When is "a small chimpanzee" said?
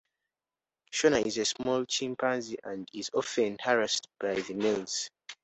1.37-2.57